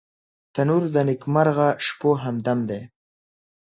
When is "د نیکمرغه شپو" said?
0.95-2.09